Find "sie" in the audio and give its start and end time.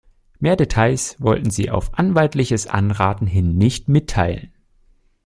1.51-1.69